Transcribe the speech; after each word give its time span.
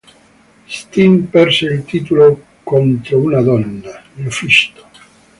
Steen 0.65 1.27
perse 1.29 1.67
il 1.71 1.83
titolo 1.85 2.43
contro 2.63 3.19
una 3.19 3.39
donna, 3.43 4.01
LuFisto. 4.15 4.83